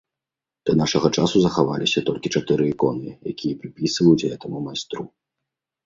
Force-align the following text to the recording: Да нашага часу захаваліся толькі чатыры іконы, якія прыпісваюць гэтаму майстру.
Да 0.69 0.75
нашага 0.79 1.11
часу 1.17 1.37
захаваліся 1.43 2.03
толькі 2.09 2.33
чатыры 2.39 2.63
іконы, 2.73 3.09
якія 3.35 3.53
прыпісваюць 3.63 4.19
гэтаму 4.29 4.57
майстру. 4.69 5.03